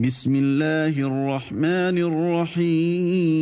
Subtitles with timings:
[0.00, 1.98] بسم الله الرحمن
[2.58, 3.40] الرحيم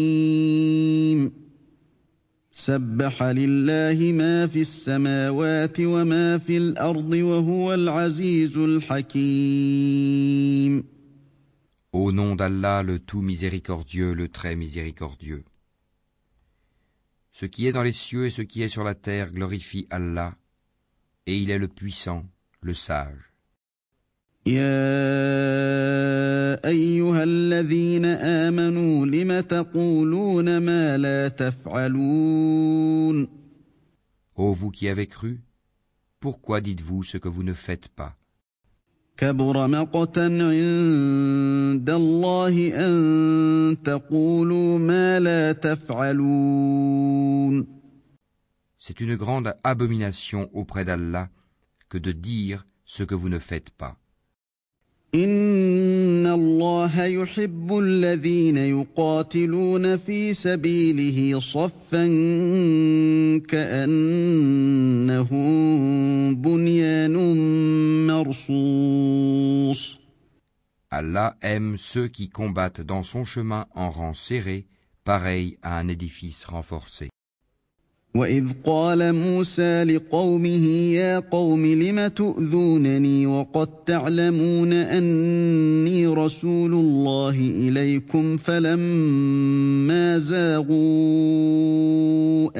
[2.52, 9.98] سبح لله ما في السماوات وما في الارض وهو العزيز الحكيم
[11.92, 15.44] Au nom d'Allah, le tout miséricordieux, le très miséricordieux.
[17.32, 20.34] Ce qui est dans les cieux et ce qui est sur la terre glorifie Allah,
[21.26, 22.26] et il est le puissant,
[22.60, 23.28] le sage.
[24.46, 25.91] يا
[34.36, 35.40] Ô vous qui avez cru,
[36.20, 38.18] pourquoi dites-vous ce que vous ne faites pas
[39.18, 46.98] كبر مقتا عند الله ان تقولوا ما لا تفعلون
[48.78, 51.28] C'est une grande abomination auprès d'Allah
[51.88, 53.96] que de dire ce que vous ne faites pas.
[55.14, 56.21] ان
[56.82, 62.06] الله يحب الذين يقاتلون في سبيله صفا
[63.48, 65.38] كانهم
[66.34, 67.16] بنيان
[68.06, 69.98] مرصوص
[70.90, 74.66] Allah aime ceux qui combattent dans son chemin en rang serré,
[75.04, 77.10] pareil à un édifice renforcé.
[78.15, 90.17] واذ قال موسى لقومه يا قوم لم تؤذونني وقد تعلمون اني رسول الله اليكم فلما
[90.17, 90.75] زاغوا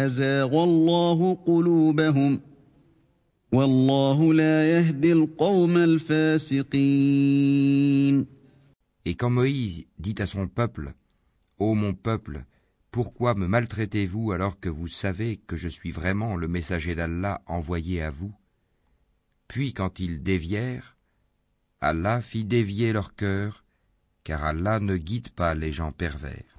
[0.05, 2.39] ازاغ الله قلوبهم
[3.51, 7.13] والله لا يهدي القوم الفاسقين
[9.05, 10.93] Et quand Moïse dit à son peuple,
[11.59, 12.45] Ô mon peuple,
[12.92, 18.02] pourquoi me maltraitez-vous alors que vous savez que je suis vraiment le messager d'Allah envoyé
[18.02, 18.34] à vous
[19.46, 20.96] Puis quand ils dévièrent,
[21.80, 23.64] Allah fit dévier leur cœur,
[24.24, 26.58] car Allah ne guide pas les gens pervers.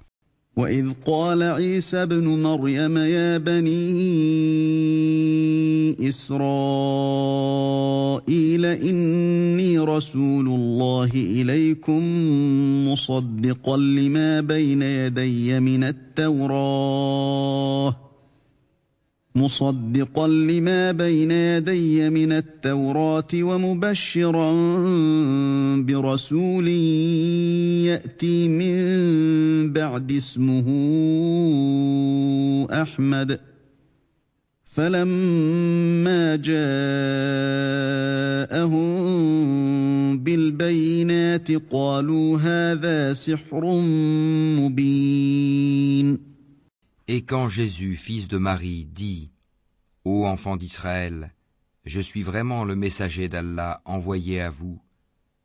[0.56, 3.70] واذ قال عيسى ابن مريم يا بني
[6.01, 6.45] إسرائيل
[8.65, 12.01] إني رسول الله إليكم
[12.87, 17.25] مصدقا لما بين يدي من التوراه
[19.35, 24.51] مصدقا لما بين يدي من التوراة ومبشرا
[25.81, 26.67] برسول
[27.87, 30.65] يأتي من بعد اسمه
[32.71, 33.39] أحمد.
[34.74, 36.58] فلما جاءهم
[40.18, 43.64] بالبينات قالوا هذا سحر
[44.60, 46.18] مبين
[47.08, 49.32] Et quand Jésus, fils de Marie, dit
[50.04, 51.34] Ô enfants d'Israël,
[51.84, 54.80] je suis vraiment le messager d'Allah envoyé à vous,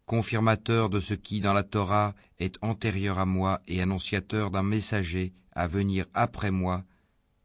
[0.06, 5.34] confirmateur de ce qui dans la Torah est antérieur à moi et annonciateur d'un messager
[5.53, 6.84] à venir après moi,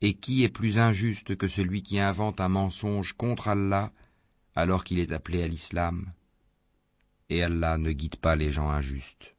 [0.00, 3.92] Et qui est plus injuste que celui qui invente un mensonge contre Allah
[4.54, 6.12] alors qu'il est appelé à l'islam
[7.28, 9.34] Et Allah ne guide pas les gens injustes.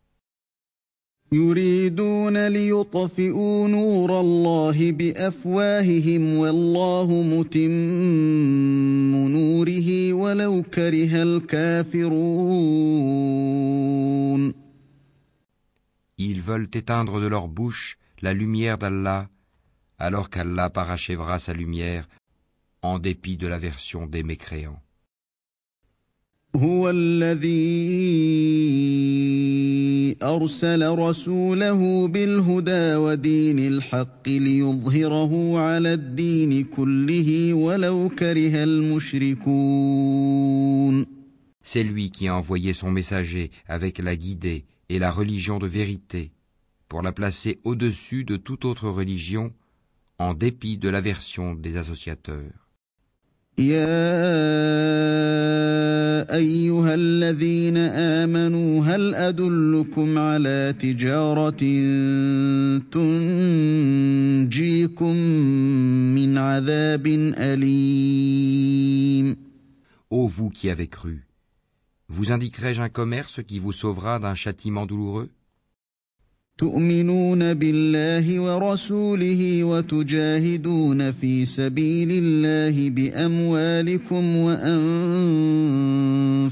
[1.34, 7.72] يريدون ليطفئوا نور الله بافواههم والله متم
[9.28, 12.22] نوره ولو كره الكافرون
[16.18, 19.30] Ils veulent éteindre de leur bouche la lumière d'Allah,
[20.00, 22.08] alors qu'Allah parachèvera sa lumière
[22.82, 24.82] en dépit de l'aversion des mécréants.
[26.56, 27.52] هو الذي
[30.24, 40.02] ارسل رسوله بالهدى ودين الحق ليظهره على الدين كله ولو كره المشركون
[41.64, 46.32] C'est lui qui a envoyé son messager avec la guidée et la religion de vérité,
[46.90, 49.54] pour la placer au-dessus de toute autre religion,
[50.18, 52.52] en dépit de l'aversion des associateurs.
[53.58, 53.82] يا
[56.36, 61.50] ايها الذين امنوا هل ادلكم على تجاره
[62.92, 65.16] تنجيكم
[66.16, 67.08] من عذاب
[67.38, 69.38] اليم
[70.10, 71.26] Ô vous qui avez cru,
[72.10, 75.30] vous indiquerai-je un commerce qui vous sauvera d'un châtiment douloureux
[76.62, 84.36] تؤمنون بالله ورسوله وتجاهدون في سبيل الله باموالكم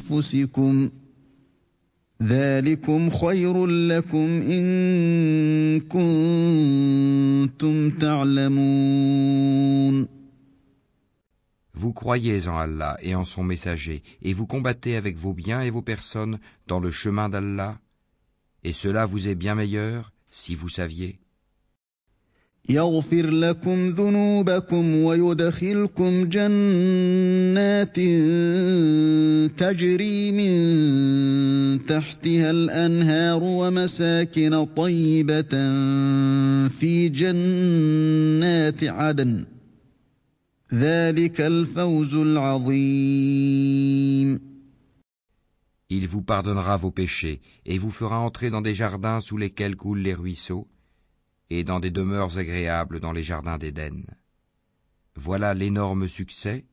[0.04, 0.90] وانفسكم
[2.24, 9.40] ذلكم خير لكم ان كنتم تعلمون
[11.82, 15.70] Vous croyez en Allah et en son messager, et vous combattez avec vos biens et
[15.70, 16.38] vos personnes
[16.68, 17.78] dans le chemin d'Allah,
[18.64, 21.20] et cela vous est bien meilleur si vous saviez.
[22.70, 27.96] يغفر لكم ذنوبكم ويدخلكم جنات
[29.58, 35.50] تجري من تحتها الانهار ومساكن طيبه
[36.68, 39.46] في جنات عدن
[40.74, 43.70] ذلك الفوز العظيم
[45.97, 50.01] il vous pardonnera vos péchés et vous fera entrer dans des jardins sous lesquels coulent
[50.01, 50.67] les ruisseaux
[51.51, 54.03] et dans des demeures agréables dans les jardins d'Éden.
[55.15, 56.65] Voilà l'énorme succès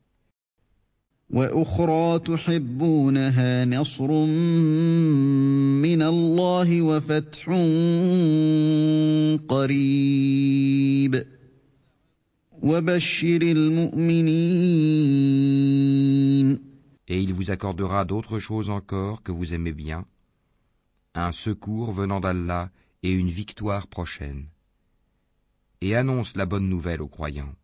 [17.10, 20.04] Et il vous accordera d'autres choses encore que vous aimez bien,
[21.14, 22.70] un secours venant d'Allah
[23.02, 24.48] et une victoire prochaine.
[25.80, 27.54] Et annonce la bonne nouvelle aux croyants.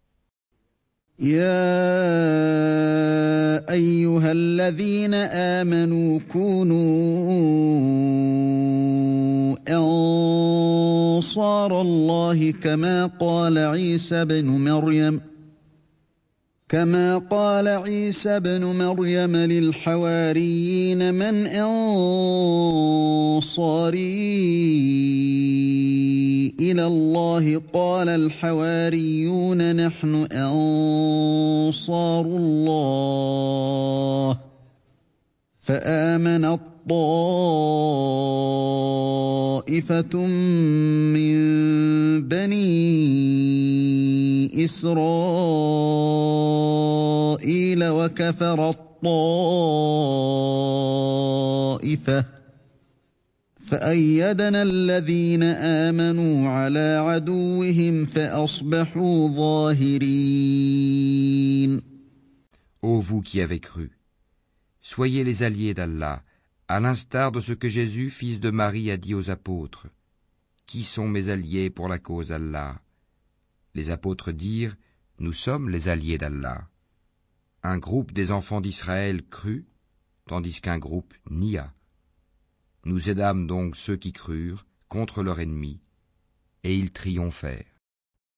[12.63, 14.47] كما قال عيسى بن
[18.78, 21.78] مريم للحواريين من أنصاري
[26.60, 34.38] إلى الله قال الحواريون نحن أنصار الله
[35.60, 36.98] فآمن الطائفة
[41.16, 41.38] من
[42.28, 43.57] بني
[44.57, 45.05] إسرائيل
[47.85, 48.93] وكفر الطائفة
[53.61, 60.73] فأيدنا الذين آمنوا على عدوهم فأصبحوا ظاهرين
[62.83, 63.93] Ô vous qui avez cru,
[64.81, 66.25] soyez les alliés d'Allah,
[66.67, 69.87] à l'instar de ce que Jésus, fils de Marie, a dit aux apôtres.
[70.67, 72.81] Qui sont mes alliés pour la cause d'Allah
[73.78, 74.76] Les apôtres dirent
[75.20, 76.68] Nous sommes les alliés d'Allah.
[77.62, 79.68] Un groupe des enfants d'Israël crut,
[80.26, 81.76] tandis qu'un groupe nia.
[82.86, 85.80] Nous aidâmes donc ceux qui crurent contre leur ennemi,
[86.64, 87.77] et ils triomphèrent.